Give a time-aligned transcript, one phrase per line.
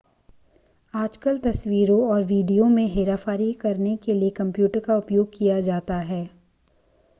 [0.93, 6.23] आजकल तस्वीरों और वीडियो में हेराफेरी करने के लिए कंप्यूटर का उपयोग किया जाता है